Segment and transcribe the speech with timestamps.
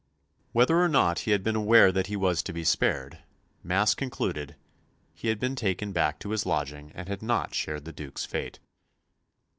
[0.51, 3.19] Whether or not he had been aware that he was to be spared,
[3.61, 4.55] Mass concluded,
[5.13, 8.57] he had been taken back to his lodging and had not shared the Duke's fate.